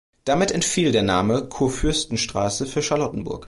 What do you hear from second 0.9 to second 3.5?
der Name Kurfürstenstraße für Charlottenburg.